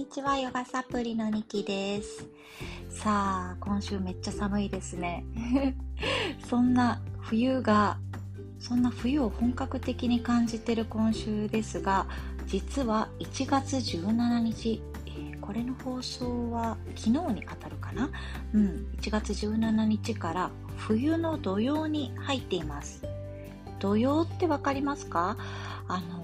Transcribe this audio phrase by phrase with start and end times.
[0.00, 2.24] にちは、ヨガサプリのニキです。
[2.88, 5.26] さあ、今週めっちゃ寒いですね。
[6.48, 7.98] そんな冬が、
[8.58, 12.06] そんな冬を本格的に感じてる今週ですが、
[12.46, 18.08] 実は1月17日、え、これの放送は昨日に当たるかな？
[18.54, 23.04] うん、1月17日から冬の土曜に入っています。
[23.78, 25.36] 土曜ってわかりますか？
[25.88, 26.19] あの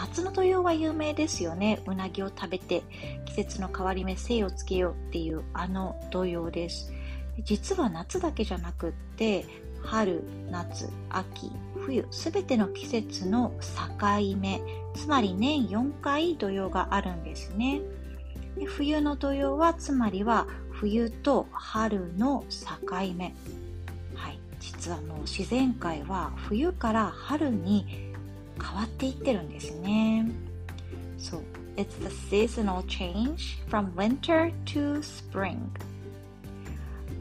[0.00, 1.82] 夏の土用は有名ですよね。
[1.86, 2.82] うなぎを食べて
[3.26, 6.90] 季節の変わり目精をつけようっていうあの土用です。
[7.44, 9.44] 実は夏だけじゃなくって
[9.82, 11.52] 春、夏、秋、
[11.84, 14.62] 冬すべての季節の境目
[14.94, 17.82] つまり年4回土用があるんですね。
[18.56, 23.34] で冬の土用はつまりは冬と春の境目。
[24.14, 28.09] はい、実はもう自然界は冬から春に
[28.62, 30.30] 変わっていってるんですね。
[31.18, 31.42] そう。
[31.76, 35.56] It's the seasonal change from winter to spring.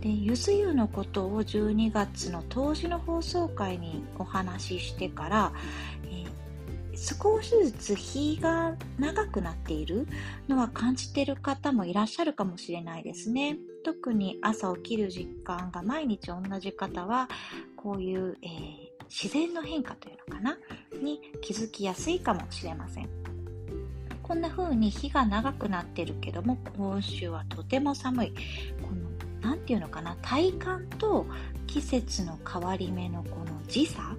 [0.02, 5.54] で、ゆず湯のことを12月の当時の放送回にお話ししてから、
[6.06, 10.08] えー、少しずつ日が長くなっている
[10.48, 13.58] のは感じている方もいらっしゃるかもしれないですね。
[13.84, 17.30] 特に朝起きる時間が毎日同じ方は、
[17.76, 20.58] こういう、えー自然の変化というのかな？
[21.02, 23.10] に気づきやすいかもしれません。
[24.22, 28.34] こんな風に日が長くなってるけども今週はとても寒い。
[28.82, 29.10] この
[29.42, 30.16] 何て言うのかな？
[30.22, 31.26] 体感と
[31.66, 34.16] 季節の変わり目のこの時差？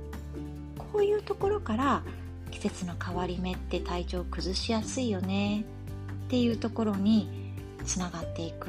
[0.77, 2.03] こういうところから
[2.51, 5.65] 季節の変わり目って体調崩しやすいよね。
[6.25, 7.55] っていうところに
[7.85, 8.69] つながっていく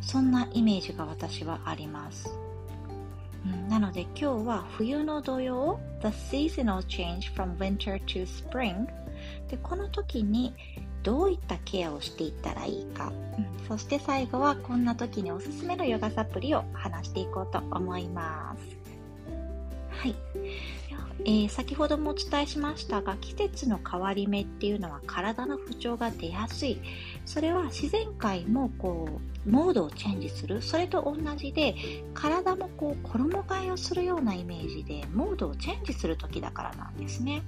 [0.00, 2.28] そんなイメージが私はあります。
[3.68, 8.86] なので今日は冬の土曜 The seasonal change from winter to spring
[9.48, 10.54] でこの時に
[11.02, 18.66] どういったケアをしていったらいいか、うん、そして最後はこんな時におすすめのヨガサプリを話していこうと思います。
[18.66, 18.73] はい
[21.20, 26.78] えー、先ほどもお伝えしましたが季節の変わり目っていうのは体の不調が出やすい。
[27.24, 30.60] それは自然界もこうモードをチェンジする。
[30.60, 31.74] それと同じで
[32.12, 37.42] 体もこう衣替えをするようなイメージでモードをチェンジする時だからなんですね。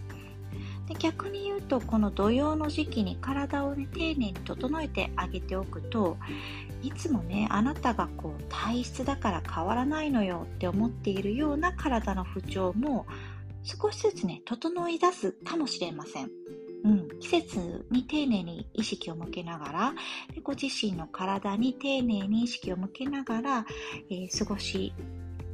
[0.86, 6.16] で逆に言うとこの土曜の時期に体を、ね、丁寧に整えてあげておくと
[6.82, 13.06] いつもねあなたがこう体質だから変わらないのよって思っているような体の不調も
[13.66, 16.30] 少しずつね、整い出すかもしれません。
[16.84, 19.94] うん、季節に丁寧に意識を向けながら
[20.32, 23.66] でご自身の体に丁寧に意識を向けながら、
[24.08, 24.94] えー、過ごし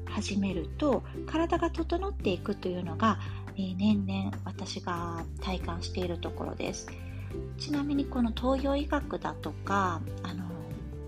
[0.05, 3.19] 始めると体が整っていくというのが、
[3.57, 6.87] えー、年々私が体感しているところです
[7.57, 10.52] ちなみにこの東洋医学だとかあの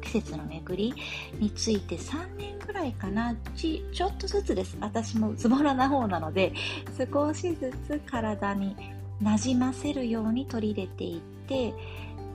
[0.04, 0.94] 季節の巡り
[1.38, 3.34] について3年ぐらいかな。
[3.56, 4.76] ちちょっとずつです。
[4.80, 6.52] 私もズボラな方なので
[6.96, 8.76] 少しずつ体に
[9.20, 11.74] なじませるように取り入れていって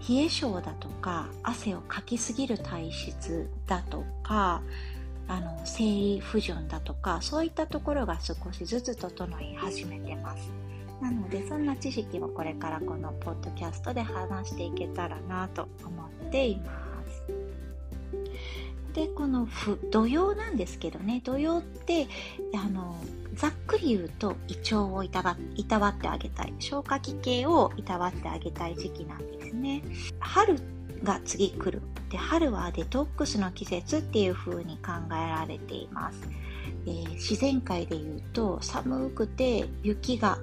[0.07, 4.61] 冷え性だとか汗をかきすぎる体質だとか
[5.27, 10.51] あの生理不順だとかそういったところが少しずつ整い始めてます。
[11.01, 16.88] なのでそんな知識をこれからこのポッドキャストで話していけたらなと思っています。
[18.93, 19.47] でこの
[19.91, 22.07] 土用なんですけどね土用って
[22.55, 22.95] あの
[23.35, 26.53] ざっくり言うと胃腸をいたわいたわってあげたい。
[26.59, 29.81] 消化器系をいたわってあげたい時期なんですね。
[30.19, 30.57] 春
[31.03, 31.81] が次来る。
[32.09, 36.27] で春はデトックスの季節っていう風に考えられています、
[36.87, 40.39] えー、自然界で言うと寒くて雪が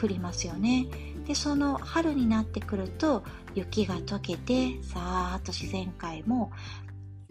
[0.00, 0.86] 降りますよね。
[1.26, 6.52] でその春になってくると雪が溶けてさーっと自然界も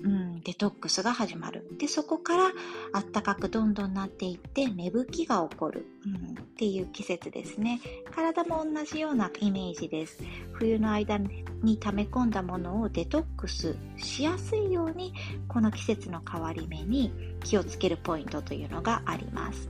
[0.03, 1.65] うん、デトックスが始まる。
[1.79, 2.51] で、そこから
[2.91, 7.79] あったかくどんどんなっていって芽吹きが起こる、うん、っていう季節ですね。
[8.11, 10.21] 体も同じようなイメージです。
[10.51, 15.13] 冬の間に溜め込んだものをデトックスしやすいように、
[15.47, 17.13] この季節の変わり目に
[17.43, 19.69] 気をつけるポイントというのがあります。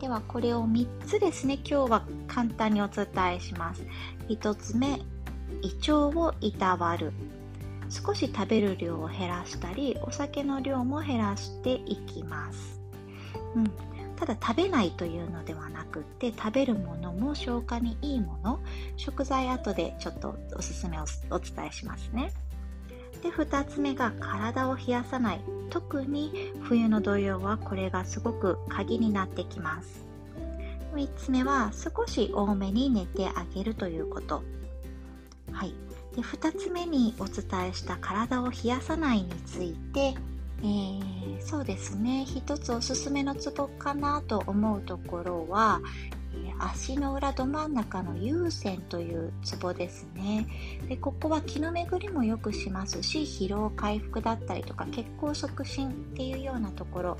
[0.00, 3.82] ではこれを3つですね、今日は簡単にお伝えします。
[4.28, 5.00] 1つ目、
[5.60, 7.12] 胃腸をいたわる。
[7.90, 12.80] 少し食べる量を減らしたりお酒の量も減らしていきます、
[13.54, 13.70] うん、
[14.16, 18.60] ただ食べないというのではなくって食べるものも消化にいいもの。
[18.96, 22.32] 食材後でちょっとおすすめをお伝えしますね。
[23.22, 25.40] で2つ目が体を冷やさない。
[25.68, 30.06] 特に冬の土曜はこれがすごく鍵になってきます。
[30.94, 34.42] 3つ目は少し多めに寝てあげるということ。
[35.52, 35.74] はい。
[36.16, 40.14] で2つ目にお伝えした体を冷やさないについて、
[40.60, 42.24] えー、そうですね。
[42.24, 45.82] 一つおすすめのツボかなと思うところは、
[46.34, 50.46] え、足の裏ど真ん中の有線というツボですね。
[50.88, 57.18] でここは気の巡りも良くしますし疲労回復だったりとか血行促進っていうようなところ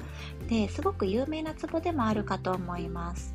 [0.48, 3.34] ですごく有名なツボでもあるかと思います。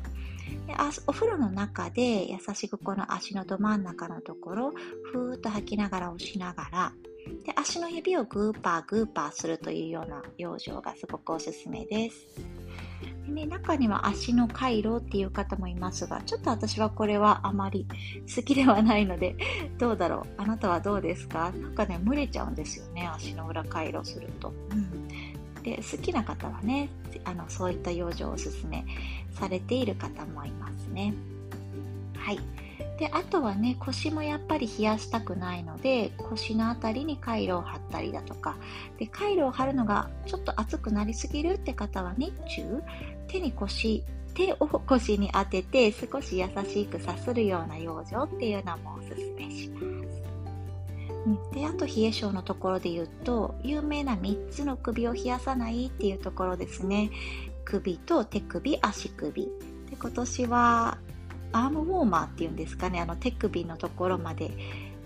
[0.66, 0.74] で
[1.06, 4.72] お風呂の中で優しくこの足のど真ん中のところ
[5.12, 6.92] ふーっと吐きながら押しながら
[7.44, 12.16] で足の指をグーパーグーパーするというような養生がすごくおすすめです。
[13.26, 17.86] でね、中には足の回路っていう方もいますが、ちょっと私はこれはあまり
[18.34, 19.36] 好きではないので、
[19.78, 20.42] どうだろう？
[20.42, 21.52] あなたはどうですか？
[21.52, 24.52] なんかね、蒸れちゃうんですよね、足の裏回路すると。
[24.70, 25.08] うん、
[25.62, 26.88] で好きな方はね
[27.24, 28.84] あのそういった養生をおすすめ
[29.32, 31.14] されている方もいますね。
[32.16, 32.40] はい。
[32.98, 38.56] であとはね腰もやっぱり冷やしたくないので腰の辺りにカイロを貼ったりだとか
[38.98, 42.82] でカイロを貼るのがちょっと熱くなりすぎるって方は日中
[43.28, 44.04] 手に腰
[44.34, 49.91] 手を腰に当てて少し優しくさするような養生っていうのもおすすめします。
[51.52, 57.10] であと冷え性のところで言うと有名な3つの首を冷やさないっていうところですね。
[57.64, 59.44] 首と手首足首。
[59.44, 59.50] で
[59.98, 60.98] 今年は
[61.52, 63.00] アームウォーマーっていうんですかね。
[63.00, 64.50] あの手首のところまで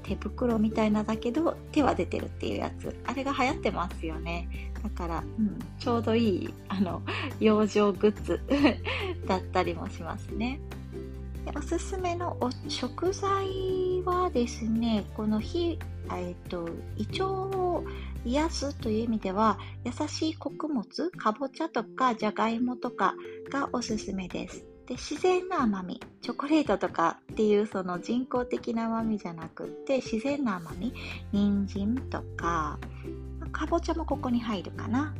[0.05, 2.97] 手袋みたいなだけど手は出てるっていうやつ。
[3.05, 4.49] あれが流行ってますよね。
[4.83, 7.03] だから、うん、ちょうどいいあの
[7.41, 8.41] 養生グッズ
[9.27, 10.61] だったりもしますね。
[11.55, 12.37] おすすめの
[12.69, 15.79] 食材はですねこの火
[16.13, 17.85] えっと、胃腸を
[18.25, 23.15] 癒すという意味では優しい穀物かぼちゃとかじゃがいもとか
[23.51, 24.65] がおすすめです。
[24.87, 30.93] で自然な甘みチョコレートとかっていうその人工的な甘みじゃなくって自然な甘み
[31.33, 32.79] 人参とか
[33.51, 35.15] かぼちゃもここに入るかな。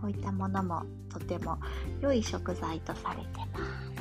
[0.00, 1.58] こういったものもとても
[2.00, 3.58] 良い食材とされてま
[3.94, 3.99] す。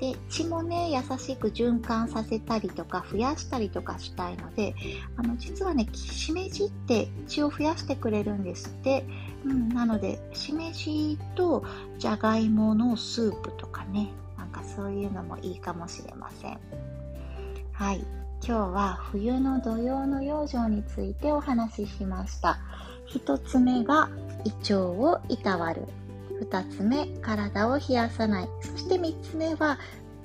[0.00, 4.74] で血もね優しく循環させたりとか増やしたりとかしたいので
[5.16, 9.04] あの実はねしめじって血を増やしてくれるんですって、
[9.44, 11.64] うん、なのでしめじと
[11.98, 16.58] じゃがいものスープとかねなんかそういうのもいいかもしれません。
[17.72, 18.04] はい。
[18.46, 22.58] 今日は冬の土曜の養生についてお話ししました。
[23.08, 24.08] 1つ目が
[24.44, 25.82] 胃腸をいたわる。
[26.40, 28.48] 2つ目、体を冷やさない。
[28.60, 29.78] そして3つ目は、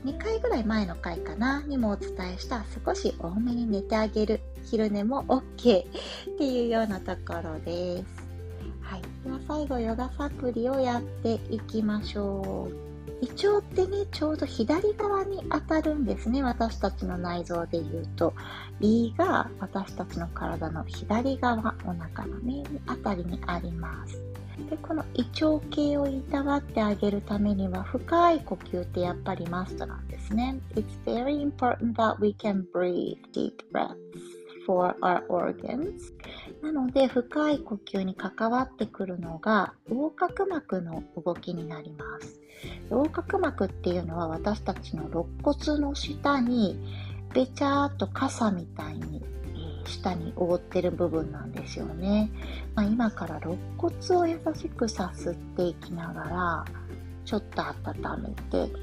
[0.05, 4.41] 2回ぐらい前の回かなにもお伝えした少し多めに寝てあげる。
[4.65, 5.85] 昼寝も OK っ
[6.37, 8.05] ていうようなところです。
[8.81, 9.01] はい。
[9.23, 12.91] では最後、ヨガサプリをやっていきましょう。
[13.21, 16.41] 胃腸ってね、ちょうど左側に当たるんですね。
[16.41, 18.33] 私たちの内臓で言うと。
[18.79, 24.19] 胃が私たちの体の左側、お腹のね、あたりにあります。
[24.69, 30.59] でこの胃腸系をいたわってあげるためには深い呼吸ってやっぱりマストなんですね。
[30.75, 33.95] It's very important that we can breathe deep breaths
[34.65, 36.13] for our organs.
[36.61, 42.39] なので深い呼吸に関わってくるのが横隔膜の動きになります。
[42.89, 46.77] 横隔膜っていうのは私たちの肋骨の下に
[47.33, 49.23] べちゃーっと傘みたいに
[49.85, 52.29] 下に覆ってる部分なんですよね。
[52.75, 56.65] まあ、今から肋骨を優しくさすっていきながら、
[57.25, 58.73] ちょっと温めて、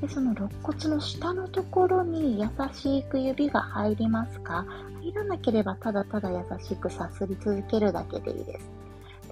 [0.00, 4.64] でその肋骨の下のところに優しく指が入りますか？
[5.02, 8.70] 入らなければただただ優しくさすり続けるだけでいいです。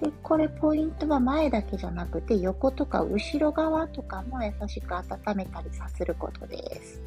[0.01, 5.03] で、これポイントは前だけじゃなくて横とか後ろ側とかも優しく温
[5.35, 7.01] めたりさせることです。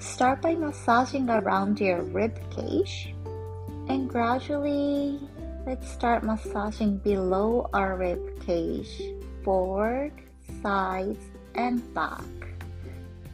[0.00, 3.14] Start by massaging around your rib cage
[3.88, 5.20] and gradually
[5.66, 9.02] let's start massaging below our rib cage,
[9.42, 10.12] forward,
[10.62, 12.22] sides, and back.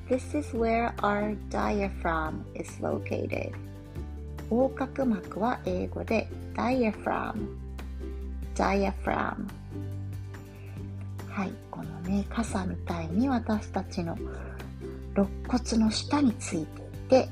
[0.09, 3.53] This is where our diaphragm is located.
[4.51, 7.57] 横隔膜は英語で diaphragm
[8.55, 9.49] diaphragm
[11.31, 14.19] はい、このね、傘みたいに私たちの
[15.18, 17.30] 肋骨の下についていて、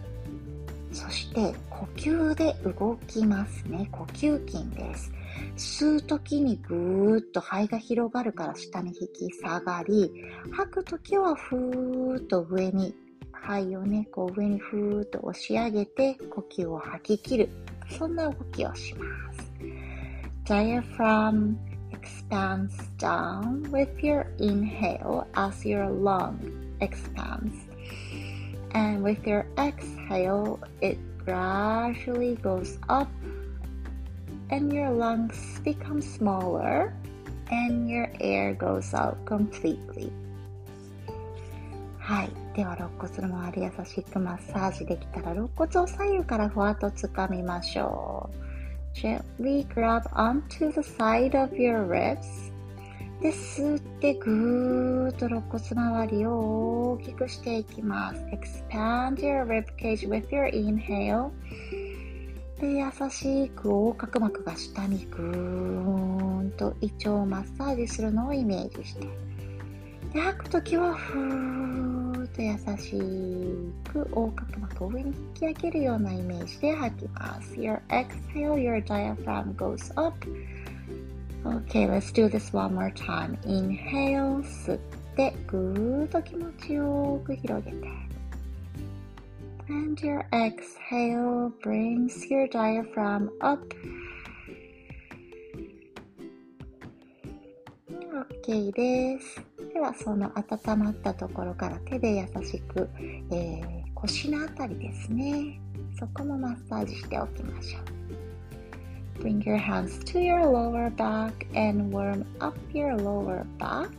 [0.92, 3.88] そして呼吸で動きますね。
[3.92, 5.12] 呼吸筋です。
[5.58, 10.12] 吸う時にぐーっと肺が広がるから下に引き下がり、
[10.52, 12.96] 吐く時はふーっと上に、
[13.32, 17.50] 肺をね、こう上にふーっと押し上げて呼吸を吐き切る。
[17.90, 19.52] そんな動きをします。
[20.46, 21.56] Diaphragm
[21.92, 26.38] expands down with your inhale as your lung
[26.80, 27.75] expands.
[28.75, 33.09] And with your exhale, it gradually goes up
[34.51, 36.95] and your lungs become smaller
[37.51, 40.13] and your air goes out completely.
[41.99, 42.31] はい。
[42.57, 48.97] では、肋骨の周り優しくマッサージできたら、肋骨を左右からふわっと掴みましょう。
[48.99, 52.53] Gently grab onto the side of your ribs.
[53.26, 58.24] で、吸ってぐーっと肋骨周りを大きくしていきます。
[58.26, 61.32] Expand your rib cage with your inhale.
[62.62, 69.08] で、優しく横隔膜が下にぐーんと胃腸をマッサージするのをイメージして。
[70.14, 72.92] で、吐くときはふーっと優し
[73.92, 77.56] く横隔膜を上に引き上げるようなイメージで吐きます。
[77.56, 80.16] Your exhale, your diaphragm goes up.
[81.46, 83.38] Okay, let's do this one more time.
[83.46, 84.80] Inhale, 吸っ
[85.16, 87.88] て、ぐーっと気持ちよく広げて。
[89.70, 93.62] And your exhale brings your diaphragm up.
[98.44, 99.46] OK です。
[99.72, 102.90] では、その温まったところから手で優しく、
[103.32, 105.62] えー、腰のあたりですね。
[106.00, 107.95] そこもマッサージしておきましょう。
[109.25, 113.91] Bring your hands to your lower back and warm up your lower back.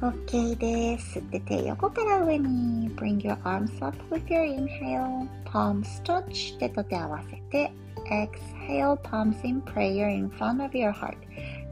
[0.00, 1.18] OK です。
[1.18, 2.90] 吸って手横から上に。
[2.96, 5.28] Bring your arms up with your inhale.
[5.44, 6.58] Palms touch.
[6.58, 7.70] 手と手合わせて。
[8.06, 11.16] Exhale, palms in prayer in front of your heart.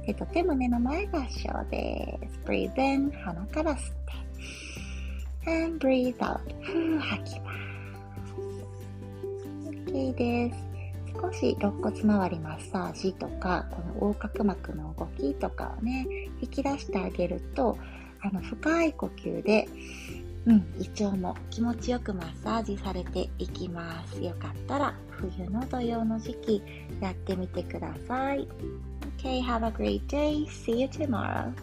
[0.04, 2.40] 手と手胸の前合掌です。
[2.44, 3.10] Breathe in.
[3.12, 3.94] 鼻から吸っ
[5.44, 5.50] て。
[5.50, 6.40] And breathe out.
[6.60, 7.58] ふ 吐きます。
[9.90, 10.71] OK です。
[11.23, 16.05] 少し肋骨周りマッサージとかこの横隔膜の動きとかをね
[16.41, 17.77] 引き出してあげると
[18.21, 19.67] あの深い呼吸で、
[20.45, 26.61] うん、胃腸も気持ちよくマッサージされていきますよかったら冬の土曜の時期
[26.99, 28.45] やってみてください
[29.17, 30.45] Okay, have a great day.
[30.49, 31.53] See you tomorrow.